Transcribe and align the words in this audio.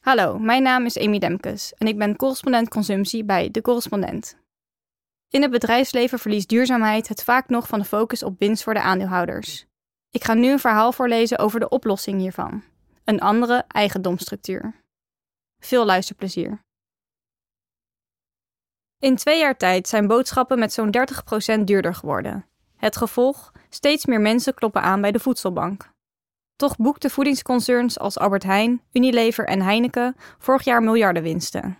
Hallo, 0.00 0.38
mijn 0.38 0.62
naam 0.62 0.84
is 0.84 0.98
Amy 0.98 1.18
Demkes 1.18 1.74
en 1.74 1.86
ik 1.86 1.98
ben 1.98 2.16
correspondent 2.16 2.68
consumptie 2.68 3.24
bij 3.24 3.50
De 3.50 3.60
Correspondent. 3.60 4.36
In 5.28 5.42
het 5.42 5.50
bedrijfsleven 5.50 6.18
verliest 6.18 6.48
duurzaamheid 6.48 7.08
het 7.08 7.24
vaak 7.24 7.48
nog 7.48 7.68
van 7.68 7.78
de 7.78 7.84
focus 7.84 8.22
op 8.22 8.38
winst 8.38 8.62
voor 8.62 8.74
de 8.74 8.80
aandeelhouders. 8.80 9.66
Ik 10.10 10.24
ga 10.24 10.34
nu 10.34 10.50
een 10.50 10.58
verhaal 10.58 10.92
voorlezen 10.92 11.38
over 11.38 11.60
de 11.60 11.68
oplossing 11.68 12.20
hiervan: 12.20 12.62
een 13.04 13.20
andere 13.20 13.64
eigendomsstructuur. 13.68 14.74
Veel 15.58 15.84
luisterplezier. 15.84 16.60
In 18.98 19.16
twee 19.16 19.38
jaar 19.38 19.56
tijd 19.56 19.88
zijn 19.88 20.06
boodschappen 20.06 20.58
met 20.58 20.72
zo'n 20.72 20.94
30% 21.60 21.60
duurder 21.64 21.94
geworden. 21.94 22.46
Het 22.76 22.96
gevolg: 22.96 23.52
steeds 23.68 24.06
meer 24.06 24.20
mensen 24.20 24.54
kloppen 24.54 24.82
aan 24.82 25.00
bij 25.00 25.12
de 25.12 25.20
voedselbank. 25.20 25.92
Toch 26.60 26.76
boekten 26.76 27.10
voedingsconcerns 27.10 27.98
als 27.98 28.18
Albert 28.18 28.42
Heijn, 28.42 28.82
Unilever 28.92 29.46
en 29.46 29.62
Heineken 29.62 30.16
vorig 30.38 30.64
jaar 30.64 30.82
miljardenwinsten. 30.82 31.78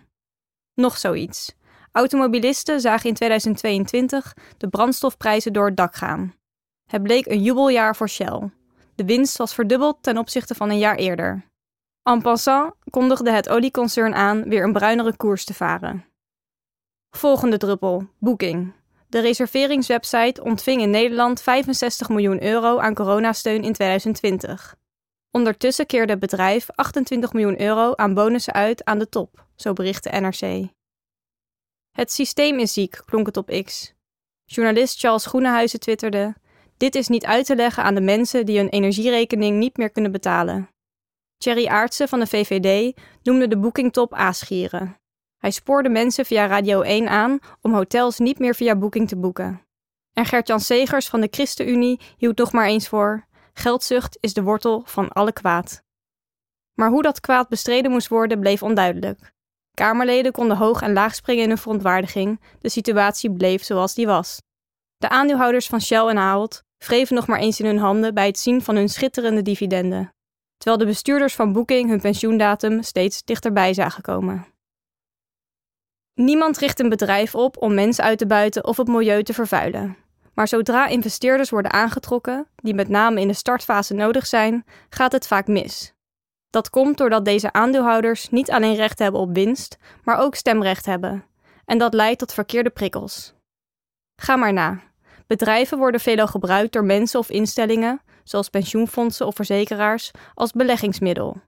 Nog 0.73 0.97
zoiets. 0.97 1.55
Automobilisten 1.91 2.81
zagen 2.81 3.09
in 3.09 3.15
2022 3.15 4.33
de 4.57 4.69
brandstofprijzen 4.69 5.53
door 5.53 5.65
het 5.65 5.77
dak 5.77 5.95
gaan. 5.95 6.33
Het 6.87 7.03
bleek 7.03 7.25
een 7.25 7.41
jubeljaar 7.41 7.95
voor 7.95 8.09
Shell. 8.09 8.49
De 8.95 9.05
winst 9.05 9.37
was 9.37 9.53
verdubbeld 9.53 9.97
ten 10.01 10.17
opzichte 10.17 10.55
van 10.55 10.69
een 10.69 10.77
jaar 10.77 10.95
eerder. 10.95 11.45
En 12.03 12.21
passant 12.21 12.73
kondigde 12.89 13.31
het 13.31 13.49
olieconcern 13.49 14.15
aan 14.15 14.43
weer 14.49 14.63
een 14.63 14.73
bruinere 14.73 15.17
koers 15.17 15.45
te 15.45 15.53
varen. 15.53 16.05
Volgende 17.09 17.57
druppel: 17.57 18.07
Booking. 18.19 18.73
De 19.11 19.19
reserveringswebsite 19.19 20.43
ontving 20.43 20.81
in 20.81 20.89
Nederland 20.89 21.41
65 21.41 22.09
miljoen 22.09 22.43
euro 22.43 22.79
aan 22.79 22.93
coronasteun 22.93 23.63
in 23.63 23.73
2020. 23.73 24.75
Ondertussen 25.31 25.85
keerde 25.85 26.11
het 26.11 26.21
bedrijf 26.21 26.69
28 26.75 27.33
miljoen 27.33 27.61
euro 27.61 27.93
aan 27.95 28.13
bonussen 28.13 28.53
uit 28.53 28.85
aan 28.85 28.99
de 28.99 29.09
top, 29.09 29.45
zo 29.55 29.73
bericht 29.73 30.03
de 30.03 30.09
NRC. 30.09 30.69
Het 31.91 32.11
systeem 32.11 32.59
is 32.59 32.73
ziek, 32.73 33.01
klonk 33.05 33.25
het 33.25 33.37
op 33.37 33.63
X. 33.63 33.93
Journalist 34.45 34.99
Charles 34.99 35.25
Groenehuizen 35.25 35.79
twitterde: 35.79 36.35
Dit 36.77 36.95
is 36.95 37.07
niet 37.07 37.25
uit 37.25 37.45
te 37.45 37.55
leggen 37.55 37.83
aan 37.83 37.95
de 37.95 38.01
mensen 38.01 38.45
die 38.45 38.57
hun 38.57 38.69
energierekening 38.69 39.57
niet 39.57 39.77
meer 39.77 39.91
kunnen 39.91 40.11
betalen. 40.11 40.69
Thierry 41.37 41.67
Aartsen 41.67 42.07
van 42.07 42.19
de 42.19 42.27
VVD 42.27 42.97
noemde 43.23 43.47
de 43.47 43.57
boekingtop 43.57 44.13
aasgieren. 44.13 45.00
Hij 45.41 45.51
spoorde 45.51 45.89
mensen 45.89 46.25
via 46.25 46.45
Radio 46.45 46.81
1 46.81 47.09
aan 47.09 47.39
om 47.61 47.73
hotels 47.73 48.17
niet 48.17 48.39
meer 48.39 48.55
via 48.55 48.75
Booking 48.75 49.07
te 49.07 49.17
boeken. 49.17 49.61
En 50.13 50.25
Gert-Jan 50.25 50.59
Segers 50.59 51.09
van 51.09 51.21
de 51.21 51.27
ChristenUnie 51.31 51.99
hield 52.17 52.37
nog 52.37 52.51
maar 52.51 52.65
eens 52.65 52.87
voor: 52.87 53.25
geldzucht 53.53 54.17
is 54.19 54.33
de 54.33 54.43
wortel 54.43 54.81
van 54.85 55.09
alle 55.09 55.33
kwaad. 55.33 55.83
Maar 56.73 56.89
hoe 56.89 57.01
dat 57.01 57.19
kwaad 57.19 57.49
bestreden 57.49 57.91
moest 57.91 58.07
worden 58.07 58.39
bleef 58.39 58.63
onduidelijk. 58.63 59.31
Kamerleden 59.73 60.31
konden 60.31 60.57
hoog 60.57 60.81
en 60.81 60.93
laag 60.93 61.15
springen 61.15 61.43
in 61.43 61.49
hun 61.49 61.57
verontwaardiging, 61.57 62.41
de 62.59 62.69
situatie 62.69 63.31
bleef 63.31 63.63
zoals 63.63 63.93
die 63.93 64.05
was. 64.05 64.41
De 64.97 65.09
aandeelhouders 65.09 65.67
van 65.67 65.81
Shell 65.81 66.07
en 66.07 66.17
Ahold 66.17 66.63
wreven 66.77 67.15
nog 67.15 67.27
maar 67.27 67.39
eens 67.39 67.59
in 67.59 67.65
hun 67.65 67.77
handen 67.77 68.13
bij 68.13 68.25
het 68.25 68.39
zien 68.39 68.61
van 68.61 68.75
hun 68.75 68.89
schitterende 68.89 69.41
dividenden, 69.41 70.13
terwijl 70.57 70.77
de 70.77 70.85
bestuurders 70.85 71.35
van 71.35 71.53
Booking 71.53 71.89
hun 71.89 72.01
pensioendatum 72.01 72.83
steeds 72.83 73.23
dichterbij 73.23 73.73
zagen 73.73 74.01
komen. 74.01 74.50
Niemand 76.21 76.57
richt 76.57 76.79
een 76.79 76.89
bedrijf 76.89 77.35
op 77.35 77.61
om 77.61 77.73
mensen 77.73 78.03
uit 78.03 78.17
te 78.17 78.27
buiten 78.27 78.65
of 78.65 78.77
het 78.77 78.87
milieu 78.87 79.23
te 79.23 79.33
vervuilen. 79.33 79.97
Maar 80.33 80.47
zodra 80.47 80.87
investeerders 80.87 81.49
worden 81.49 81.71
aangetrokken, 81.71 82.47
die 82.55 82.73
met 82.73 82.87
name 82.87 83.21
in 83.21 83.27
de 83.27 83.33
startfase 83.33 83.93
nodig 83.93 84.27
zijn, 84.27 84.65
gaat 84.89 85.11
het 85.11 85.27
vaak 85.27 85.47
mis. 85.47 85.93
Dat 86.49 86.69
komt 86.69 86.97
doordat 86.97 87.25
deze 87.25 87.53
aandeelhouders 87.53 88.29
niet 88.29 88.51
alleen 88.51 88.75
recht 88.75 88.99
hebben 88.99 89.21
op 89.21 89.33
winst, 89.33 89.77
maar 90.03 90.17
ook 90.17 90.35
stemrecht 90.35 90.85
hebben. 90.85 91.25
En 91.65 91.77
dat 91.77 91.93
leidt 91.93 92.19
tot 92.19 92.33
verkeerde 92.33 92.69
prikkels. 92.69 93.33
Ga 94.21 94.35
maar 94.35 94.53
na. 94.53 94.79
Bedrijven 95.27 95.77
worden 95.77 95.99
veelal 95.99 96.27
gebruikt 96.27 96.73
door 96.73 96.85
mensen 96.85 97.19
of 97.19 97.29
instellingen, 97.29 98.01
zoals 98.23 98.49
pensioenfondsen 98.49 99.27
of 99.27 99.35
verzekeraars, 99.35 100.11
als 100.33 100.51
beleggingsmiddel. 100.51 101.41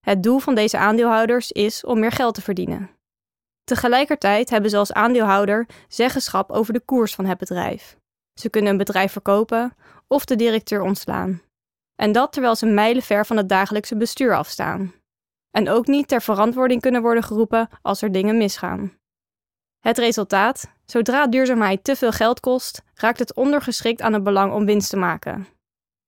Het 0.00 0.22
doel 0.22 0.38
van 0.38 0.54
deze 0.54 0.78
aandeelhouders 0.78 1.52
is 1.52 1.84
om 1.84 1.98
meer 1.98 2.12
geld 2.12 2.34
te 2.34 2.42
verdienen. 2.42 2.98
Tegelijkertijd 3.70 4.50
hebben 4.50 4.70
ze 4.70 4.76
als 4.76 4.92
aandeelhouder 4.92 5.66
zeggenschap 5.88 6.50
over 6.50 6.72
de 6.72 6.80
koers 6.80 7.14
van 7.14 7.24
het 7.24 7.38
bedrijf. 7.38 7.96
Ze 8.40 8.50
kunnen 8.50 8.70
een 8.70 8.76
bedrijf 8.76 9.12
verkopen 9.12 9.74
of 10.06 10.24
de 10.24 10.36
directeur 10.36 10.82
ontslaan. 10.82 11.42
En 11.94 12.12
dat 12.12 12.32
terwijl 12.32 12.56
ze 12.56 12.66
mijlenver 12.66 13.26
van 13.26 13.36
het 13.36 13.48
dagelijkse 13.48 13.96
bestuur 13.96 14.36
afstaan. 14.36 14.92
En 15.50 15.68
ook 15.68 15.86
niet 15.86 16.08
ter 16.08 16.22
verantwoording 16.22 16.80
kunnen 16.80 17.02
worden 17.02 17.22
geroepen 17.22 17.68
als 17.82 18.02
er 18.02 18.12
dingen 18.12 18.36
misgaan. 18.36 18.92
Het 19.80 19.98
resultaat: 19.98 20.70
zodra 20.84 21.26
duurzaamheid 21.26 21.84
te 21.84 21.96
veel 21.96 22.12
geld 22.12 22.40
kost, 22.40 22.82
raakt 22.94 23.18
het 23.18 23.34
ondergeschikt 23.34 24.02
aan 24.02 24.12
het 24.12 24.22
belang 24.22 24.52
om 24.52 24.64
winst 24.64 24.90
te 24.90 24.96
maken. 24.96 25.46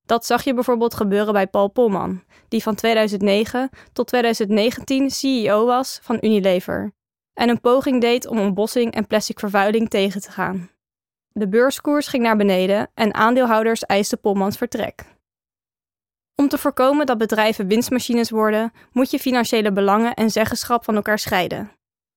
Dat 0.05 0.25
zag 0.25 0.43
je 0.43 0.53
bijvoorbeeld 0.53 0.93
gebeuren 0.93 1.33
bij 1.33 1.47
Paul 1.47 1.67
Polman, 1.67 2.23
die 2.47 2.63
van 2.63 2.75
2009 2.75 3.69
tot 3.93 4.07
2019 4.07 5.09
CEO 5.09 5.65
was 5.65 5.99
van 6.01 6.17
Unilever 6.21 6.93
en 7.33 7.49
een 7.49 7.61
poging 7.61 8.01
deed 8.01 8.27
om 8.27 8.39
ontbossing 8.39 8.93
en 8.93 9.07
plastic 9.07 9.39
vervuiling 9.39 9.89
tegen 9.89 10.21
te 10.21 10.31
gaan. 10.31 10.69
De 11.27 11.47
beurskoers 11.47 12.07
ging 12.07 12.23
naar 12.23 12.37
beneden 12.37 12.89
en 12.93 13.13
aandeelhouders 13.13 13.81
eisten 13.81 14.19
Polmans 14.19 14.57
vertrek. 14.57 15.05
Om 16.35 16.47
te 16.47 16.57
voorkomen 16.57 17.05
dat 17.05 17.17
bedrijven 17.17 17.67
winstmachines 17.67 18.29
worden, 18.29 18.71
moet 18.91 19.11
je 19.11 19.19
financiële 19.19 19.71
belangen 19.71 20.13
en 20.13 20.29
zeggenschap 20.29 20.83
van 20.83 20.95
elkaar 20.95 21.19
scheiden. 21.19 21.71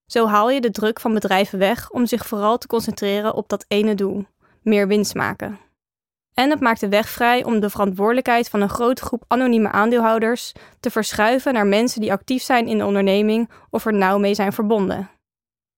Zo 0.06 0.26
haal 0.26 0.50
je 0.50 0.60
de 0.60 0.70
druk 0.70 1.00
van 1.00 1.14
bedrijven 1.14 1.58
weg 1.58 1.90
om 1.90 2.06
zich 2.06 2.26
vooral 2.26 2.58
te 2.58 2.66
concentreren 2.66 3.34
op 3.34 3.48
dat 3.48 3.64
ene 3.68 3.94
doel: 3.94 4.26
meer 4.62 4.88
winst 4.88 5.14
maken. 5.14 5.58
En 6.40 6.50
het 6.50 6.60
maakt 6.60 6.80
de 6.80 6.88
weg 6.88 7.08
vrij 7.08 7.44
om 7.44 7.60
de 7.60 7.70
verantwoordelijkheid 7.70 8.48
van 8.48 8.60
een 8.60 8.68
grote 8.68 9.02
groep 9.02 9.24
anonieme 9.26 9.70
aandeelhouders 9.70 10.52
te 10.80 10.90
verschuiven 10.90 11.52
naar 11.52 11.66
mensen 11.66 12.00
die 12.00 12.12
actief 12.12 12.42
zijn 12.42 12.68
in 12.68 12.78
de 12.78 12.84
onderneming 12.84 13.50
of 13.70 13.86
er 13.86 13.94
nauw 13.94 14.18
mee 14.18 14.34
zijn 14.34 14.52
verbonden. 14.52 15.10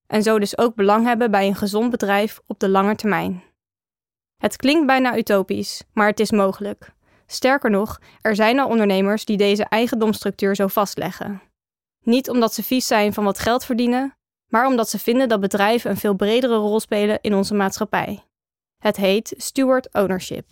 En 0.07 0.23
zo 0.23 0.39
dus 0.39 0.59
ook 0.59 0.75
belang 0.75 1.05
hebben 1.05 1.31
bij 1.31 1.47
een 1.47 1.55
gezond 1.55 1.91
bedrijf 1.91 2.41
op 2.47 2.59
de 2.59 2.69
lange 2.69 2.95
termijn. 2.95 3.43
Het 4.37 4.57
klinkt 4.57 4.87
bijna 4.87 5.17
utopisch, 5.17 5.83
maar 5.93 6.07
het 6.07 6.21
is 6.21 6.31
mogelijk. 6.31 6.93
Sterker 7.27 7.71
nog, 7.71 8.01
er 8.21 8.35
zijn 8.35 8.59
al 8.59 8.69
ondernemers 8.69 9.25
die 9.25 9.37
deze 9.37 9.65
eigendomsstructuur 9.65 10.55
zo 10.55 10.67
vastleggen. 10.67 11.43
Niet 12.05 12.31
omdat 12.31 12.55
ze 12.55 12.63
vies 12.63 12.87
zijn 12.87 13.13
van 13.13 13.25
wat 13.25 13.39
geld 13.39 13.65
verdienen, 13.65 14.17
maar 14.49 14.67
omdat 14.67 14.91
ze 14.91 14.99
vinden 14.99 15.29
dat 15.29 15.41
bedrijven 15.41 15.91
een 15.91 15.97
veel 15.97 16.15
bredere 16.15 16.57
rol 16.57 16.81
spelen 16.81 17.19
in 17.21 17.35
onze 17.35 17.55
maatschappij. 17.55 18.28
Het 18.78 18.97
heet 18.97 19.34
steward 19.37 19.94
ownership. 19.94 20.47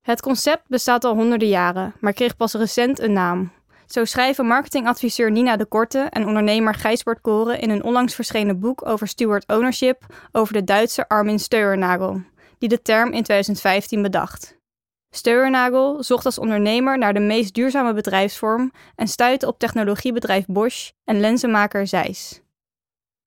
Het 0.00 0.20
concept 0.20 0.68
bestaat 0.68 1.04
al 1.04 1.14
honderden 1.14 1.48
jaren, 1.48 1.94
maar 2.00 2.12
kreeg 2.12 2.36
pas 2.36 2.52
recent 2.52 2.98
een 2.98 3.12
naam. 3.12 3.52
Zo 3.86 4.04
schrijven 4.04 4.46
marketingadviseur 4.46 5.30
Nina 5.30 5.56
de 5.56 5.66
Korte 5.66 5.98
en 5.98 6.26
ondernemer 6.26 6.74
Gijsbert 6.74 7.20
Koren 7.20 7.60
in 7.60 7.70
een 7.70 7.84
onlangs 7.84 8.14
verschenen 8.14 8.60
boek 8.60 8.86
over 8.86 9.08
steward 9.08 9.46
ownership 9.46 10.06
over 10.32 10.52
de 10.52 10.64
Duitse 10.64 11.08
Armin 11.08 11.38
Steuernagel, 11.38 12.22
die 12.58 12.68
de 12.68 12.82
term 12.82 13.12
in 13.12 13.22
2015 13.22 14.02
bedacht. 14.02 14.58
Steuernagel 15.10 16.02
zocht 16.02 16.24
als 16.24 16.38
ondernemer 16.38 16.98
naar 16.98 17.14
de 17.14 17.20
meest 17.20 17.54
duurzame 17.54 17.92
bedrijfsvorm 17.92 18.72
en 18.94 19.08
stuitte 19.08 19.46
op 19.46 19.58
technologiebedrijf 19.58 20.46
Bosch 20.46 20.90
en 21.04 21.20
lenzenmaker 21.20 21.86
Zeiss. 21.86 22.40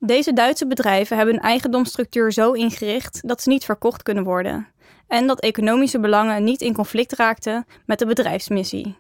Deze 0.06 0.34
Duitse 0.34 0.68
bedrijven 0.68 1.18
hebben 1.18 1.36
hun 1.36 1.44
eigendomsstructuur 1.44 2.32
zo 2.32 2.52
ingericht 2.52 3.28
dat 3.28 3.42
ze 3.42 3.50
niet 3.50 3.66
verkocht 3.66 4.04
kunnen 4.04 4.24
worden 4.24 4.68
en 5.08 5.28
dat 5.28 5.40
economische 5.40 6.00
belangen 6.00 6.44
niet 6.44 6.62
in 6.62 6.74
conflict 6.74 7.14
raakten 7.14 7.66
met 7.86 8.00
de 8.00 8.06
bedrijfsmissie. 8.06 8.98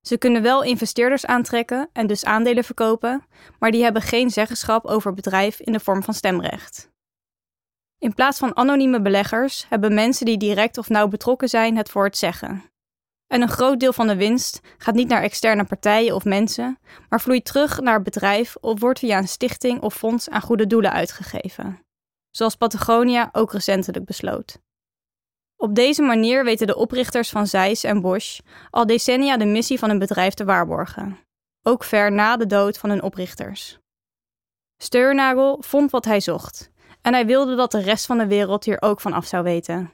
Ze 0.00 0.18
kunnen 0.18 0.42
wel 0.42 0.62
investeerders 0.62 1.26
aantrekken 1.26 1.88
en 1.92 2.06
dus 2.06 2.24
aandelen 2.24 2.64
verkopen, 2.64 3.24
maar 3.58 3.70
die 3.70 3.82
hebben 3.82 4.02
geen 4.02 4.30
zeggenschap 4.30 4.84
over 4.84 5.14
bedrijf 5.14 5.60
in 5.60 5.72
de 5.72 5.80
vorm 5.80 6.02
van 6.02 6.14
stemrecht. 6.14 6.90
In 7.98 8.14
plaats 8.14 8.38
van 8.38 8.56
anonieme 8.56 9.02
beleggers 9.02 9.66
hebben 9.68 9.94
mensen 9.94 10.26
die 10.26 10.38
direct 10.38 10.78
of 10.78 10.88
nauw 10.88 11.08
betrokken 11.08 11.48
zijn 11.48 11.76
het 11.76 11.90
voor 11.90 12.04
het 12.04 12.16
zeggen. 12.16 12.64
En 13.26 13.42
een 13.42 13.48
groot 13.48 13.80
deel 13.80 13.92
van 13.92 14.06
de 14.06 14.16
winst 14.16 14.60
gaat 14.78 14.94
niet 14.94 15.08
naar 15.08 15.22
externe 15.22 15.64
partijen 15.64 16.14
of 16.14 16.24
mensen, 16.24 16.78
maar 17.08 17.20
vloeit 17.20 17.44
terug 17.44 17.80
naar 17.80 17.94
het 17.94 18.02
bedrijf 18.02 18.56
of 18.60 18.80
wordt 18.80 18.98
via 18.98 19.18
een 19.18 19.28
stichting 19.28 19.80
of 19.80 19.94
fonds 19.94 20.28
aan 20.28 20.40
goede 20.40 20.66
doelen 20.66 20.92
uitgegeven. 20.92 21.84
Zoals 22.30 22.56
Patagonia 22.56 23.28
ook 23.32 23.52
recentelijk 23.52 24.04
besloot. 24.04 24.58
Op 25.56 25.74
deze 25.74 26.02
manier 26.02 26.44
weten 26.44 26.66
de 26.66 26.76
oprichters 26.76 27.30
van 27.30 27.46
Zeiss 27.46 27.84
en 27.84 28.00
Bosch 28.00 28.40
al 28.70 28.86
decennia 28.86 29.36
de 29.36 29.44
missie 29.44 29.78
van 29.78 29.90
een 29.90 29.98
bedrijf 29.98 30.34
te 30.34 30.44
waarborgen, 30.44 31.18
ook 31.62 31.84
ver 31.84 32.12
na 32.12 32.36
de 32.36 32.46
dood 32.46 32.78
van 32.78 32.90
hun 32.90 33.02
oprichters. 33.02 33.78
Steurnagel 34.82 35.62
vond 35.62 35.90
wat 35.90 36.04
hij 36.04 36.20
zocht 36.20 36.70
en 37.02 37.12
hij 37.12 37.26
wilde 37.26 37.56
dat 37.56 37.70
de 37.70 37.80
rest 37.80 38.06
van 38.06 38.18
de 38.18 38.26
wereld 38.26 38.64
hier 38.64 38.82
ook 38.82 39.00
van 39.00 39.12
af 39.12 39.26
zou 39.26 39.42
weten. 39.42 39.92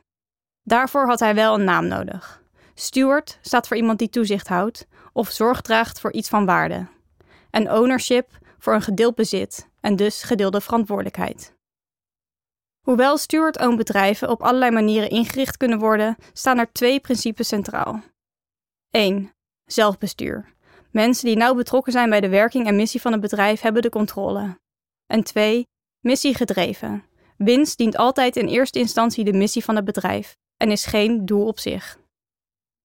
Daarvoor 0.63 1.07
had 1.07 1.21
hij 1.21 1.35
wel 1.35 1.55
een 1.55 1.65
naam 1.65 1.87
nodig. 1.87 2.42
Steward 2.75 3.39
staat 3.43 3.69
voor 3.69 3.77
iemand 3.77 3.99
die 3.99 4.09
toezicht 4.09 4.49
houdt 4.49 4.87
of 5.13 5.31
zorg 5.31 5.61
draagt 5.61 6.01
voor 6.01 6.13
iets 6.13 6.29
van 6.29 6.45
waarde. 6.45 6.87
en 7.51 7.73
ownership 7.73 8.39
voor 8.59 8.75
een 8.75 8.83
gedeeld 8.83 9.15
bezit 9.15 9.69
en 9.81 9.97
dus 9.97 10.23
gedeelde 10.23 10.61
verantwoordelijkheid. 10.61 11.55
Hoewel 12.81 13.19
steward-owned 13.19 13.77
bedrijven 13.77 14.31
op 14.31 14.43
allerlei 14.43 14.71
manieren 14.71 15.11
ingericht 15.11 15.57
kunnen 15.57 15.79
worden, 15.79 16.17
staan 16.33 16.59
er 16.59 16.73
twee 16.73 17.01
principes 17.01 17.49
centraal. 17.49 18.01
1. 18.91 19.33
Zelfbestuur. 19.65 20.55
Mensen 20.91 21.27
die 21.27 21.37
nauw 21.37 21.55
betrokken 21.55 21.93
zijn 21.93 22.11
bij 22.11 22.21
de 22.21 22.29
werking 22.29 22.67
en 22.67 22.77
missie 22.77 23.01
van 23.01 23.13
het 23.13 23.21
bedrijf 23.21 23.61
hebben 23.61 23.83
de 23.83 23.89
controle. 23.89 24.59
En 25.07 25.23
2. 25.23 25.67
Missiegedreven. 26.01 27.05
Winst 27.37 27.79
dient 27.79 27.97
altijd 27.97 28.37
in 28.37 28.47
eerste 28.47 28.79
instantie 28.79 29.25
de 29.25 29.33
missie 29.33 29.65
van 29.65 29.77
het 29.77 29.85
bedrijf 29.85 30.37
en 30.57 30.71
is 30.71 30.85
geen 30.85 31.27
doel 31.27 31.47
op 31.47 31.59
zich. 31.59 31.99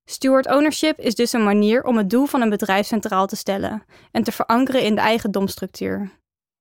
Steward 0.09 0.47
ownership 0.47 0.99
is 0.99 1.15
dus 1.15 1.33
een 1.33 1.43
manier 1.43 1.83
om 1.83 1.97
het 1.97 2.09
doel 2.09 2.25
van 2.25 2.41
een 2.41 2.49
bedrijf 2.49 2.85
centraal 2.85 3.27
te 3.27 3.35
stellen 3.35 3.83
en 4.11 4.23
te 4.23 4.31
verankeren 4.31 4.81
in 4.81 4.95
de 4.95 5.01
eigendomstructuur. 5.01 6.11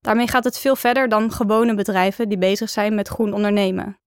Daarmee 0.00 0.28
gaat 0.28 0.44
het 0.44 0.58
veel 0.58 0.76
verder 0.76 1.08
dan 1.08 1.32
gewone 1.32 1.74
bedrijven 1.74 2.28
die 2.28 2.38
bezig 2.38 2.70
zijn 2.70 2.94
met 2.94 3.08
groen 3.08 3.32
ondernemen. 3.32 3.98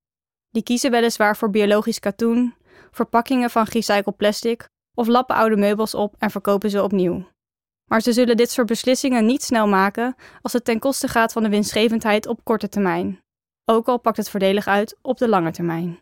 Die 0.49 0.63
kiezen 0.63 0.91
weliswaar 0.91 1.37
voor 1.37 1.49
biologisch 1.49 1.99
katoen, 1.99 2.55
verpakkingen 2.91 3.49
van 3.49 3.65
gerecycled 3.65 4.17
plastic 4.17 4.67
of 4.93 5.07
lappen 5.07 5.35
oude 5.35 5.57
meubels 5.57 5.95
op 5.95 6.15
en 6.17 6.31
verkopen 6.31 6.69
ze 6.69 6.83
opnieuw. 6.83 7.27
Maar 7.85 8.01
ze 8.01 8.13
zullen 8.13 8.37
dit 8.37 8.51
soort 8.51 8.67
beslissingen 8.67 9.25
niet 9.25 9.43
snel 9.43 9.67
maken 9.67 10.15
als 10.41 10.53
het 10.53 10.65
ten 10.65 10.79
koste 10.79 11.07
gaat 11.07 11.31
van 11.31 11.43
de 11.43 11.49
winstgevendheid 11.49 12.27
op 12.27 12.43
korte 12.43 12.69
termijn, 12.69 13.21
ook 13.65 13.87
al 13.87 13.99
pakt 13.99 14.17
het 14.17 14.29
voordelig 14.29 14.67
uit 14.67 14.97
op 15.01 15.17
de 15.17 15.27
lange 15.27 15.51
termijn. 15.51 15.99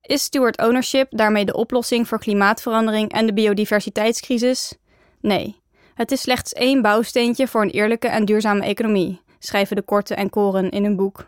Is 0.00 0.22
steward 0.22 0.58
ownership 0.58 1.06
daarmee 1.10 1.44
de 1.44 1.56
oplossing 1.56 2.08
voor 2.08 2.18
klimaatverandering 2.18 3.12
en 3.12 3.26
de 3.26 3.32
biodiversiteitscrisis? 3.32 4.74
Nee, 5.20 5.60
het 5.94 6.10
is 6.10 6.20
slechts 6.20 6.52
één 6.52 6.82
bouwsteentje 6.82 7.48
voor 7.48 7.62
een 7.62 7.70
eerlijke 7.70 8.08
en 8.08 8.24
duurzame 8.24 8.64
economie, 8.64 9.20
schrijven 9.38 9.76
de 9.76 9.82
Korte 9.82 10.14
en 10.14 10.30
Koren 10.30 10.70
in 10.70 10.84
hun 10.84 10.96
boek. 10.96 11.26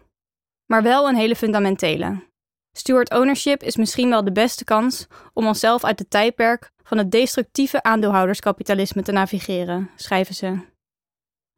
Maar 0.66 0.82
wel 0.82 1.08
een 1.08 1.16
hele 1.16 1.36
fundamentele. 1.36 2.28
Steward 2.76 3.10
ownership 3.10 3.62
is 3.62 3.76
misschien 3.76 4.08
wel 4.08 4.24
de 4.24 4.32
beste 4.32 4.64
kans 4.64 5.06
om 5.32 5.46
onszelf 5.46 5.84
uit 5.84 5.98
het 5.98 6.10
tijdperk 6.10 6.70
van 6.82 6.98
het 6.98 7.10
destructieve 7.10 7.82
aandeelhouderskapitalisme 7.82 9.02
te 9.02 9.12
navigeren, 9.12 9.90
schrijven 9.96 10.34
ze. 10.34 10.58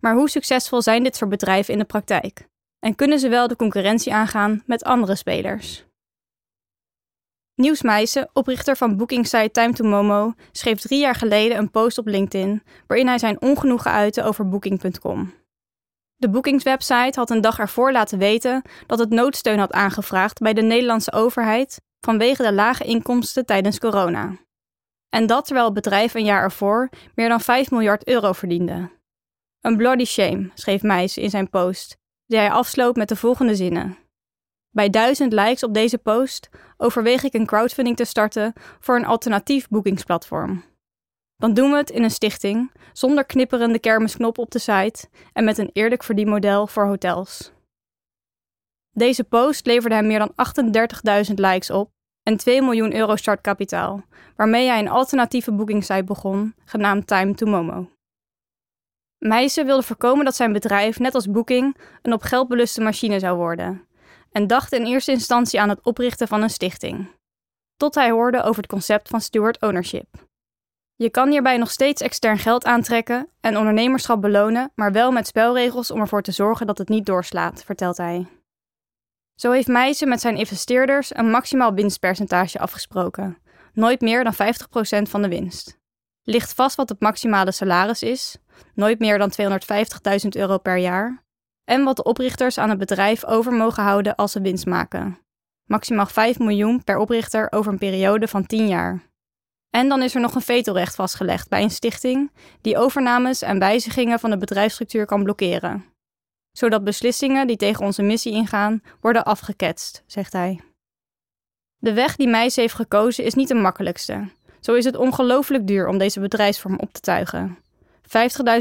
Maar 0.03 0.14
hoe 0.14 0.31
succesvol 0.31 0.82
zijn 0.82 1.03
dit 1.03 1.17
soort 1.17 1.31
bedrijven 1.31 1.73
in 1.73 1.79
de 1.79 1.85
praktijk? 1.85 2.49
En 2.79 2.94
kunnen 2.94 3.19
ze 3.19 3.29
wel 3.29 3.49
de 3.49 3.56
concurrentie 3.56 4.14
aangaan 4.14 4.62
met 4.67 4.85
andere 4.85 5.17
spelers? 5.17 5.85
Nieuws 7.54 7.82
Meijsen, 7.82 8.28
oprichter 8.32 8.76
van 8.76 8.96
bookingsite 8.96 9.50
Time 9.50 9.72
to 9.72 9.84
Momo, 9.84 10.32
schreef 10.52 10.81
drie 10.81 11.00
jaar 11.00 11.14
geleden 11.14 11.58
een 11.58 11.70
post 11.70 11.99
op 11.99 12.06
LinkedIn 12.06 12.62
waarin 12.87 13.06
hij 13.06 13.19
zijn 13.19 13.40
ongenoegen 13.40 13.90
uitte 13.90 14.22
over 14.22 14.49
Booking.com. 14.49 15.34
De 16.16 16.31
boekingswebsite 16.31 17.19
had 17.19 17.31
een 17.31 17.40
dag 17.40 17.58
ervoor 17.58 17.93
laten 17.93 18.19
weten 18.19 18.62
dat 18.87 18.99
het 18.99 19.10
noodsteun 19.10 19.58
had 19.58 19.72
aangevraagd 19.72 20.38
bij 20.38 20.52
de 20.52 20.62
Nederlandse 20.62 21.12
overheid 21.12 21.81
vanwege 22.00 22.43
de 22.43 22.52
lage 22.52 22.84
inkomsten 22.84 23.46
tijdens 23.46 23.78
corona. 23.78 24.37
En 25.08 25.26
dat 25.26 25.44
terwijl 25.44 25.66
het 25.66 25.75
bedrijf 25.75 26.14
een 26.14 26.25
jaar 26.25 26.43
ervoor 26.43 26.88
meer 27.14 27.28
dan 27.28 27.40
5 27.40 27.70
miljard 27.70 28.06
euro 28.06 28.32
verdiende. 28.32 28.90
Een 29.60 29.76
bloody 29.76 30.04
shame, 30.04 30.50
schreef 30.54 30.82
Meijs 30.82 31.16
in 31.16 31.31
zijn 31.31 31.50
post, 31.50 31.96
die 32.26 32.38
hij 32.38 32.50
afsloot 32.50 32.96
met 32.96 33.08
de 33.08 33.16
volgende 33.16 33.54
zinnen. 33.54 34.01
Bij 34.72 34.90
duizend 34.90 35.32
likes 35.32 35.62
op 35.62 35.74
deze 35.74 35.98
post 35.98 36.48
overweeg 36.76 37.22
ik 37.22 37.34
een 37.34 37.46
crowdfunding 37.46 37.96
te 37.96 38.04
starten 38.04 38.52
voor 38.80 38.96
een 38.96 39.06
alternatief 39.06 39.69
boekingsplatform. 39.69 40.64
Dan 41.36 41.54
doen 41.54 41.70
we 41.70 41.76
het 41.76 41.90
in 41.90 42.02
een 42.02 42.10
stichting, 42.10 42.72
zonder 42.92 43.24
knipperende 43.24 43.78
kermisknop 43.78 44.38
op 44.38 44.50
de 44.50 44.58
site 44.58 45.08
en 45.32 45.44
met 45.44 45.58
een 45.58 45.70
eerlijk 45.72 46.02
verdienmodel 46.02 46.66
voor 46.66 46.86
hotels. 46.86 47.52
Deze 48.90 49.24
post 49.24 49.66
leverde 49.66 49.94
hem 49.94 50.06
meer 50.06 50.19
dan 50.19 50.32
38.000 51.28 51.34
likes 51.34 51.70
op 51.70 51.90
en 52.22 52.36
2 52.36 52.62
miljoen 52.62 52.94
euro 52.94 53.16
startkapitaal, 53.16 54.02
waarmee 54.36 54.68
hij 54.68 54.78
een 54.78 54.88
alternatieve 54.88 55.52
boekingssite 55.52 56.04
begon, 56.04 56.54
genaamd 56.64 57.06
Time 57.06 57.34
to 57.34 57.46
Momo. 57.46 57.90
Meijsen 59.18 59.66
wilde 59.66 59.82
voorkomen 59.82 60.25
dat 60.25 60.36
zijn 60.36 60.52
bedrijf, 60.52 60.98
net 60.98 61.14
als 61.14 61.30
Booking, 61.30 61.76
een 62.02 62.12
op 62.12 62.22
geld 62.22 62.48
beluste 62.48 62.80
machine 62.80 63.18
zou 63.18 63.36
worden 63.36 63.90
en 64.32 64.46
dacht 64.46 64.73
in 64.73 64.84
eerste 64.84 65.11
instantie 65.11 65.61
aan 65.61 65.69
het 65.69 65.82
oprichten 65.82 66.29
van 66.29 66.43
een 66.43 66.50
stichting. 66.50 67.08
Tot 67.76 67.94
hij 67.94 68.11
hoorde 68.11 68.43
over 68.43 68.62
het 68.62 68.70
concept 68.70 69.08
van 69.08 69.20
steward 69.20 69.61
ownership. 69.61 70.06
Je 70.94 71.11
kan 71.11 71.31
hierbij 71.31 71.56
nog 71.56 71.70
steeds 71.70 72.02
extern 72.02 72.38
geld 72.38 72.64
aantrekken 72.64 73.29
en 73.40 73.56
ondernemerschap 73.56 74.20
belonen, 74.20 74.73
maar 74.75 74.93
wel 74.93 75.11
met 75.11 75.26
spelregels 75.26 75.90
om 75.90 76.00
ervoor 76.00 76.23
te 76.23 76.32
zorgen 76.32 76.67
dat 76.67 76.79
het 76.79 76.88
niet 76.88 77.06
doorslaat, 77.06 77.64
vertelt 77.64 77.96
hij. 77.96 78.26
Zo 79.34 79.50
heeft 79.50 79.69
Meijsen 79.69 80.08
met 80.08 80.20
zijn 80.20 80.37
investeerders 80.37 81.17
een 81.17 81.31
maximaal 81.31 81.75
winstpercentage 81.75 82.58
afgesproken, 82.58 83.38
nooit 83.73 84.00
meer 84.00 84.25
dan 84.25 84.35
50% 84.35 84.37
van 85.02 85.23
de 85.23 85.28
winst. 85.28 85.81
Ligt 86.23 86.55
vast 86.55 86.76
wat 86.76 86.88
het 86.88 87.00
maximale 87.00 87.52
salaris 87.52 88.02
is, 88.02 88.37
nooit 88.75 88.99
meer 88.99 89.19
dan 89.19 89.32
250.000 90.23 90.28
euro 90.28 90.58
per 90.58 90.76
jaar, 90.76 91.25
en 91.64 91.85
wat 91.85 91.97
de 91.97 92.03
oprichters 92.03 92.59
aan 92.59 92.70
het 92.70 92.79
bedrijf 92.79 93.25
over 93.25 93.53
mogen 93.53 93.82
houden 93.82 94.14
als 94.14 94.32
ze 94.32 94.41
winst 94.41 94.67
maken. 94.67 95.19
Maximaal 95.64 96.06
5 96.06 96.38
miljoen 96.38 96.85
per 96.85 96.97
oprichter 96.99 97.53
over 97.53 97.73
een 97.73 97.79
periode 97.79 98.29
van 98.29 98.47
10 98.47 98.69
jaar. 98.69 99.03
En 99.70 99.88
dan 99.88 100.03
is 100.03 100.14
er 100.14 100.20
nog 100.20 100.35
een 100.35 100.41
vetorecht 100.41 100.94
vastgelegd 100.94 101.49
bij 101.49 101.62
een 101.62 101.70
stichting 101.70 102.32
die 102.61 102.79
overnames 102.79 103.43
en 103.43 103.59
wijzigingen 103.59 104.20
van 104.20 104.31
de 104.31 104.37
bedrijfsstructuur 104.37 105.06
kan 105.06 105.23
blokkeren. 105.23 105.85
Zodat 106.53 106.85
beslissingen 106.85 107.47
die 107.47 107.56
tegen 107.56 107.85
onze 107.85 108.03
missie 108.03 108.32
ingaan 108.32 108.82
worden 109.00 109.25
afgeketst, 109.25 110.03
zegt 110.06 110.32
hij. 110.32 110.61
De 111.79 111.93
weg 111.93 112.17
die 112.17 112.29
Meijs 112.29 112.56
heeft 112.56 112.75
gekozen 112.75 113.25
is 113.25 113.35
niet 113.35 113.49
de 113.49 113.55
makkelijkste. 113.55 114.29
Zo 114.61 114.75
is 114.75 114.85
het 114.85 114.97
ongelooflijk 114.97 115.67
duur 115.67 115.88
om 115.88 115.99
deze 115.99 116.20
bedrijfsvorm 116.20 116.79
op 116.79 116.93
te 116.93 117.00
tuigen. 117.00 117.59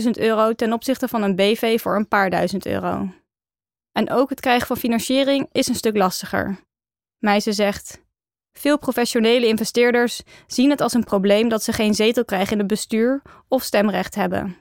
50.000 0.04 0.10
euro 0.12 0.54
ten 0.54 0.74
opzichte 0.74 1.08
van 1.08 1.24
een 1.24 1.36
BV 1.36 1.82
voor 1.82 1.96
een 1.96 2.08
paar 2.08 2.30
duizend 2.30 2.66
euro. 2.66 3.10
En 3.92 4.10
ook 4.10 4.30
het 4.30 4.40
krijgen 4.40 4.68
van 4.68 4.78
financiering 4.78 5.50
is 5.52 5.68
een 5.68 5.76
stuk 5.76 5.98
lastiger. 5.98 6.60
Meijzen 7.18 7.54
zegt: 7.54 8.02
Veel 8.52 8.80
professionele 8.80 9.48
investeerders 9.48 10.22
zien 10.48 10.70
het 10.70 10.82
als 10.82 10.94
een 10.94 11.04
probleem 11.04 11.50
dat 11.50 11.64
ze 11.64 11.74
geen 11.74 11.94
zetel 11.94 12.26
krijgen 12.26 12.52
in 12.52 12.58
het 12.58 12.68
bestuur 12.68 13.22
of 13.48 13.64
stemrecht 13.64 14.16
hebben. 14.16 14.58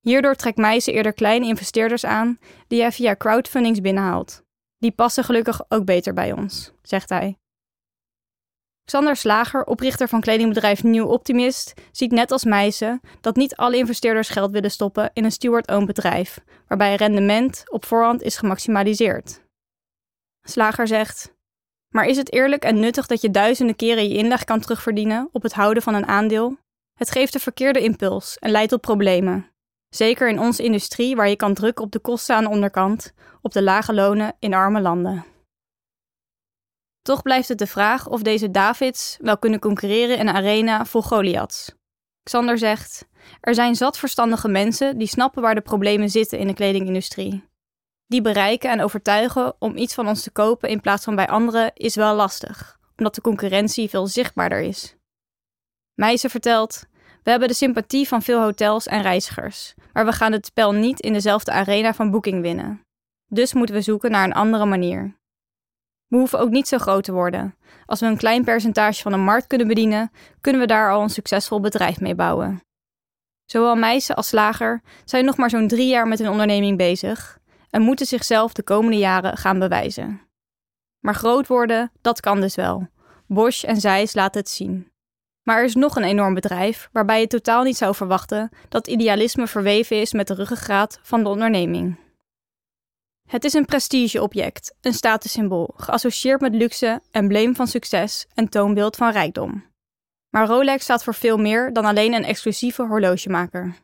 Hierdoor 0.00 0.34
trekt 0.34 0.56
Meijzen 0.56 0.92
eerder 0.92 1.12
kleine 1.12 1.46
investeerders 1.46 2.04
aan 2.04 2.38
die 2.66 2.80
hij 2.80 2.92
via 2.92 3.16
crowdfundings 3.16 3.80
binnenhaalt. 3.80 4.42
Die 4.78 4.92
passen 4.92 5.24
gelukkig 5.24 5.60
ook 5.68 5.84
beter 5.84 6.12
bij 6.12 6.32
ons, 6.32 6.72
zegt 6.82 7.08
hij. 7.08 7.38
Xander 8.90 9.16
Slager, 9.16 9.64
oprichter 9.64 10.08
van 10.08 10.20
kledingbedrijf 10.20 10.82
Nieuw 10.82 11.06
Optimist, 11.06 11.74
ziet 11.92 12.10
net 12.10 12.30
als 12.30 12.44
Meijsen 12.44 13.00
dat 13.20 13.36
niet 13.36 13.56
alle 13.56 13.76
investeerders 13.76 14.28
geld 14.28 14.50
willen 14.50 14.70
stoppen 14.70 15.10
in 15.12 15.24
een 15.24 15.32
steward-owned 15.32 15.86
bedrijf, 15.86 16.40
waarbij 16.68 16.94
rendement 16.94 17.62
op 17.66 17.84
voorhand 17.84 18.22
is 18.22 18.36
gemaximaliseerd. 18.36 19.40
Slager 20.42 20.86
zegt: 20.86 21.34
Maar 21.94 22.04
is 22.04 22.16
het 22.16 22.32
eerlijk 22.32 22.62
en 22.62 22.80
nuttig 22.80 23.06
dat 23.06 23.20
je 23.20 23.30
duizenden 23.30 23.76
keren 23.76 24.08
je 24.08 24.16
inleg 24.16 24.44
kan 24.44 24.60
terugverdienen 24.60 25.28
op 25.32 25.42
het 25.42 25.52
houden 25.52 25.82
van 25.82 25.94
een 25.94 26.06
aandeel? 26.06 26.56
Het 26.98 27.10
geeft 27.10 27.34
een 27.34 27.40
verkeerde 27.40 27.80
impuls 27.80 28.38
en 28.38 28.50
leidt 28.50 28.70
tot 28.70 28.80
problemen. 28.80 29.46
Zeker 29.88 30.28
in 30.28 30.40
onze 30.40 30.62
industrie, 30.62 31.16
waar 31.16 31.28
je 31.28 31.36
kan 31.36 31.54
drukken 31.54 31.84
op 31.84 31.92
de 31.92 31.98
kosten 31.98 32.36
aan 32.36 32.44
de 32.44 32.50
onderkant, 32.50 33.12
op 33.42 33.52
de 33.52 33.62
lage 33.62 33.94
lonen 33.94 34.36
in 34.38 34.54
arme 34.54 34.80
landen. 34.80 35.24
Toch 37.02 37.22
blijft 37.22 37.48
het 37.48 37.58
de 37.58 37.66
vraag 37.66 38.08
of 38.08 38.22
deze 38.22 38.50
Davids 38.50 39.16
wel 39.20 39.38
kunnen 39.38 39.60
concurreren 39.60 40.18
in 40.18 40.28
een 40.28 40.34
arena 40.34 40.84
vol 40.84 41.02
Goliaths. 41.02 41.74
Xander 42.22 42.58
zegt: 42.58 43.08
Er 43.40 43.54
zijn 43.54 43.74
zat 43.74 43.98
verstandige 43.98 44.48
mensen 44.48 44.98
die 44.98 45.08
snappen 45.08 45.42
waar 45.42 45.54
de 45.54 45.60
problemen 45.60 46.10
zitten 46.10 46.38
in 46.38 46.46
de 46.46 46.54
kledingindustrie. 46.54 47.48
Die 48.06 48.22
bereiken 48.22 48.70
en 48.70 48.82
overtuigen 48.82 49.54
om 49.58 49.76
iets 49.76 49.94
van 49.94 50.08
ons 50.08 50.22
te 50.22 50.30
kopen 50.30 50.68
in 50.68 50.80
plaats 50.80 51.04
van 51.04 51.14
bij 51.14 51.28
anderen 51.28 51.70
is 51.74 51.94
wel 51.94 52.14
lastig, 52.14 52.78
omdat 52.96 53.14
de 53.14 53.20
concurrentie 53.20 53.88
veel 53.88 54.06
zichtbaarder 54.06 54.60
is. 54.60 54.96
Meijsen 55.94 56.30
vertelt: 56.30 56.86
We 57.22 57.30
hebben 57.30 57.48
de 57.48 57.54
sympathie 57.54 58.08
van 58.08 58.22
veel 58.22 58.40
hotels 58.40 58.86
en 58.86 59.02
reizigers, 59.02 59.74
maar 59.92 60.04
we 60.04 60.12
gaan 60.12 60.32
het 60.32 60.46
spel 60.46 60.72
niet 60.72 61.00
in 61.00 61.12
dezelfde 61.12 61.52
arena 61.52 61.94
van 61.94 62.10
boeking 62.10 62.42
winnen. 62.42 62.80
Dus 63.26 63.52
moeten 63.52 63.74
we 63.74 63.80
zoeken 63.80 64.10
naar 64.10 64.24
een 64.24 64.32
andere 64.32 64.64
manier. 64.64 65.19
We 66.10 66.16
hoeven 66.16 66.38
ook 66.38 66.50
niet 66.50 66.68
zo 66.68 66.78
groot 66.78 67.04
te 67.04 67.12
worden. 67.12 67.54
Als 67.86 68.00
we 68.00 68.06
een 68.06 68.16
klein 68.16 68.44
percentage 68.44 69.02
van 69.02 69.12
de 69.12 69.18
markt 69.18 69.46
kunnen 69.46 69.66
bedienen, 69.66 70.10
kunnen 70.40 70.60
we 70.60 70.66
daar 70.66 70.92
al 70.92 71.02
een 71.02 71.10
succesvol 71.10 71.60
bedrijf 71.60 72.00
mee 72.00 72.14
bouwen. 72.14 72.62
Zowel 73.44 73.76
Meijsen 73.76 74.16
als 74.16 74.28
Slager 74.28 74.82
zijn 75.04 75.24
nog 75.24 75.36
maar 75.36 75.50
zo'n 75.50 75.68
drie 75.68 75.88
jaar 75.88 76.08
met 76.08 76.18
hun 76.18 76.28
onderneming 76.28 76.76
bezig 76.76 77.38
en 77.70 77.82
moeten 77.82 78.06
zichzelf 78.06 78.52
de 78.52 78.62
komende 78.62 78.96
jaren 78.96 79.36
gaan 79.36 79.58
bewijzen. 79.58 80.20
Maar 80.98 81.14
groot 81.14 81.46
worden, 81.46 81.92
dat 82.00 82.20
kan 82.20 82.40
dus 82.40 82.54
wel. 82.54 82.88
Bosch 83.26 83.64
en 83.64 83.80
Zeiss 83.80 84.14
laten 84.14 84.40
het 84.40 84.50
zien. 84.50 84.92
Maar 85.42 85.58
er 85.58 85.64
is 85.64 85.74
nog 85.74 85.96
een 85.96 86.04
enorm 86.04 86.34
bedrijf 86.34 86.88
waarbij 86.92 87.20
je 87.20 87.26
totaal 87.26 87.62
niet 87.62 87.76
zou 87.76 87.94
verwachten 87.94 88.50
dat 88.68 88.86
idealisme 88.86 89.46
verweven 89.46 90.00
is 90.00 90.12
met 90.12 90.26
de 90.26 90.34
ruggengraat 90.34 90.98
van 91.02 91.22
de 91.22 91.28
onderneming. 91.28 91.98
Het 93.30 93.44
is 93.44 93.52
een 93.52 93.64
prestigeobject, 93.64 94.74
een 94.80 94.92
statussymbool, 94.92 95.74
geassocieerd 95.76 96.40
met 96.40 96.54
luxe, 96.54 97.00
embleem 97.10 97.54
van 97.54 97.66
succes 97.66 98.26
en 98.34 98.48
toonbeeld 98.48 98.96
van 98.96 99.12
rijkdom. 99.12 99.64
Maar 100.28 100.46
Rolex 100.46 100.82
staat 100.82 101.04
voor 101.04 101.14
veel 101.14 101.36
meer 101.36 101.72
dan 101.72 101.84
alleen 101.84 102.12
een 102.12 102.24
exclusieve 102.24 102.86
horlogemaker. 102.86 103.74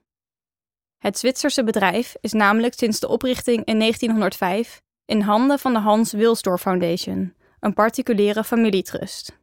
Het 0.98 1.18
Zwitserse 1.18 1.64
bedrijf 1.64 2.14
is 2.20 2.32
namelijk 2.32 2.74
sinds 2.74 3.00
de 3.00 3.08
oprichting 3.08 3.64
in 3.64 3.78
1905 3.78 4.82
in 5.04 5.20
handen 5.20 5.58
van 5.58 5.72
de 5.72 5.78
Hans 5.78 6.12
Wilsdorf 6.12 6.60
Foundation, 6.60 7.34
een 7.60 7.74
particuliere 7.74 8.44
familietrust. 8.44 9.38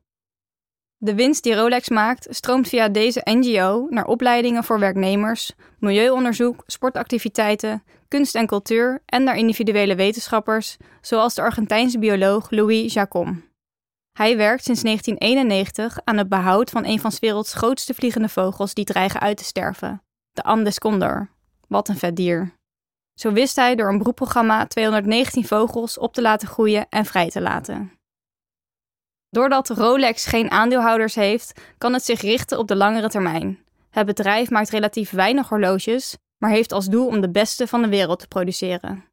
De 1.03 1.15
winst 1.15 1.43
die 1.43 1.55
Rolex 1.55 1.89
maakt 1.89 2.27
stroomt 2.29 2.67
via 2.67 2.89
deze 2.89 3.21
NGO 3.23 3.87
naar 3.89 4.05
opleidingen 4.05 4.63
voor 4.63 4.79
werknemers, 4.79 5.51
milieuonderzoek, 5.79 6.63
sportactiviteiten, 6.65 7.83
kunst 8.07 8.35
en 8.35 8.47
cultuur 8.47 9.01
en 9.05 9.23
naar 9.23 9.37
individuele 9.37 9.95
wetenschappers, 9.95 10.77
zoals 11.01 11.33
de 11.33 11.41
Argentijnse 11.41 11.99
bioloog 11.99 12.49
Louis 12.49 12.93
Jacom. 12.93 13.43
Hij 14.11 14.37
werkt 14.37 14.63
sinds 14.63 14.81
1991 14.81 15.99
aan 16.03 16.17
het 16.17 16.29
behoud 16.29 16.69
van 16.69 16.85
een 16.85 16.99
van 16.99 17.11
's 17.11 17.19
werelds 17.19 17.53
grootste 17.53 17.93
vliegende 17.93 18.29
vogels 18.29 18.73
die 18.73 18.85
dreigen 18.85 19.19
uit 19.19 19.37
te 19.37 19.43
sterven, 19.43 20.01
de 20.31 20.43
Andes 20.43 20.79
condor. 20.79 21.29
Wat 21.67 21.87
een 21.87 21.97
vet 21.97 22.15
dier. 22.15 22.53
Zo 23.13 23.31
wist 23.31 23.55
hij 23.55 23.75
door 23.75 23.89
een 23.89 23.99
broedprogramma 23.99 24.65
219 24.65 25.45
vogels 25.45 25.97
op 25.97 26.13
te 26.13 26.21
laten 26.21 26.47
groeien 26.47 26.85
en 26.89 27.05
vrij 27.05 27.29
te 27.29 27.41
laten. 27.41 27.91
Doordat 29.33 29.69
Rolex 29.69 30.25
geen 30.25 30.51
aandeelhouders 30.51 31.15
heeft, 31.15 31.61
kan 31.77 31.93
het 31.93 32.03
zich 32.03 32.21
richten 32.21 32.57
op 32.57 32.67
de 32.67 32.75
langere 32.75 33.09
termijn. 33.09 33.59
Het 33.89 34.05
bedrijf 34.05 34.49
maakt 34.49 34.69
relatief 34.69 35.11
weinig 35.11 35.49
horloges, 35.49 36.17
maar 36.37 36.49
heeft 36.49 36.71
als 36.71 36.85
doel 36.85 37.07
om 37.07 37.21
de 37.21 37.29
beste 37.29 37.67
van 37.67 37.81
de 37.81 37.87
wereld 37.87 38.19
te 38.19 38.27
produceren. 38.27 39.03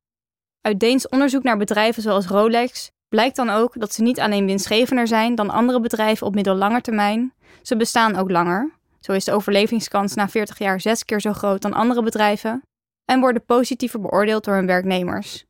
Uit 0.61 0.81
Deens 0.81 1.09
onderzoek 1.09 1.43
naar 1.43 1.57
bedrijven 1.57 2.03
zoals 2.03 2.27
Rolex 2.27 2.91
blijkt 3.09 3.37
dan 3.37 3.51
ook 3.51 3.81
dat 3.81 3.95
ze 3.95 4.03
niet 4.03 4.21
alleen 4.21 4.47
winstgevender 4.47 5.07
zijn 5.07 5.35
dan 5.35 5.51
andere 5.51 5.81
bedrijven 5.81 6.27
op 6.27 6.35
middellange 6.35 6.81
termijn, 6.81 7.35
ze 7.63 7.77
bestaan 7.77 8.17
ook 8.17 8.31
langer. 8.31 8.73
Zo 9.01 9.13
is 9.13 9.25
de 9.25 9.33
overlevingskans 9.33 10.15
na 10.15 10.29
40 10.29 10.59
jaar 10.59 10.81
zes 10.81 11.05
keer 11.05 11.21
zo 11.21 11.33
groot 11.33 11.63
dan 11.63 11.73
andere 11.73 12.03
bedrijven 12.03 12.63
en 13.05 13.21
worden 13.21 13.45
positiever 13.45 14.01
beoordeeld 14.01 14.45
door 14.45 14.55
hun 14.55 14.67
werknemers. 14.67 15.49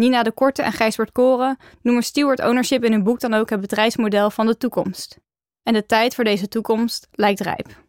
Nina 0.00 0.22
de 0.22 0.32
Korte 0.32 0.62
en 0.62 0.72
Gijsbert 0.72 1.12
Koren 1.12 1.58
noemen 1.82 2.02
steward 2.02 2.40
ownership 2.40 2.84
in 2.84 2.92
hun 2.92 3.02
boek 3.02 3.20
dan 3.20 3.34
ook 3.34 3.50
het 3.50 3.60
bedrijfsmodel 3.60 4.30
van 4.30 4.46
de 4.46 4.56
toekomst. 4.56 5.18
En 5.62 5.72
de 5.72 5.86
tijd 5.86 6.14
voor 6.14 6.24
deze 6.24 6.48
toekomst 6.48 7.08
lijkt 7.10 7.40
rijp. 7.40 7.84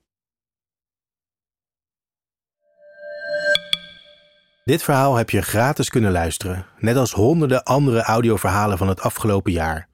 Dit 4.63 4.83
verhaal 4.83 5.15
heb 5.15 5.29
je 5.29 5.41
gratis 5.41 5.89
kunnen 5.89 6.11
luisteren, 6.11 6.65
net 6.77 6.95
als 6.95 7.11
honderden 7.11 7.63
andere 7.63 8.01
audioverhalen 8.01 8.77
van 8.77 8.87
het 8.87 9.01
afgelopen 9.01 9.51
jaar. 9.51 9.87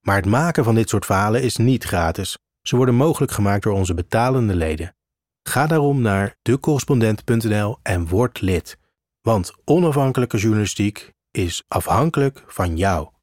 Maar 0.00 0.16
het 0.16 0.26
maken 0.26 0.64
van 0.64 0.74
dit 0.74 0.88
soort 0.88 1.06
verhalen 1.06 1.42
is 1.42 1.56
niet 1.56 1.84
gratis. 1.84 2.38
Ze 2.62 2.76
worden 2.76 2.94
mogelijk 2.94 3.32
gemaakt 3.32 3.62
door 3.62 3.74
onze 3.74 3.94
betalende 3.94 4.54
leden. 4.54 4.96
Ga 5.42 5.66
daarom 5.66 6.00
naar 6.00 6.36
decorrespondent.nl 6.42 7.78
en 7.82 8.08
word 8.08 8.40
lid. 8.40 8.78
Want 9.20 9.52
onafhankelijke 9.64 10.36
journalistiek 10.36 11.14
is 11.36 11.64
afhankelijk 11.68 12.44
van 12.46 12.76
jou. 12.76 13.08